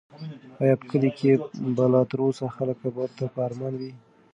ایا 0.61 0.73
په 0.79 0.85
کلي 0.91 1.11
کې 1.17 1.31
به 1.75 1.85
لا 1.93 2.01
تر 2.09 2.19
اوسه 2.25 2.45
خلک 2.55 2.77
کباب 2.83 3.09
ته 3.17 3.25
په 3.33 3.39
ارمان 3.47 3.73
وي؟ 3.79 3.91